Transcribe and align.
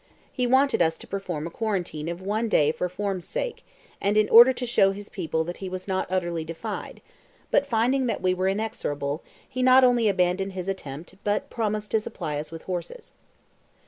He 0.31 0.47
wanted 0.47 0.81
us 0.81 0.97
to 0.97 1.07
perform 1.07 1.45
a 1.45 1.51
quarantine 1.51 2.09
of 2.09 2.21
one 2.23 2.49
day 2.49 2.71
for 2.71 2.89
form's 2.89 3.27
sake, 3.27 3.63
and 4.01 4.17
in 4.17 4.27
order 4.29 4.51
to 4.51 4.65
show 4.65 4.93
his 4.93 5.09
people 5.09 5.43
that 5.43 5.57
he 5.57 5.69
was 5.69 5.87
not 5.87 6.07
utterly 6.11 6.43
defied; 6.43 7.03
but 7.51 7.67
finding 7.67 8.07
that 8.07 8.19
we 8.19 8.33
were 8.33 8.47
inexorable, 8.47 9.21
he 9.47 9.61
not 9.61 9.83
only 9.83 10.09
abandoned 10.09 10.53
his 10.53 10.67
attempt, 10.67 11.13
but 11.23 11.51
promised 11.51 11.91
to 11.91 11.99
supply 11.99 12.39
us 12.39 12.51
with 12.51 12.63
horses. 12.63 13.13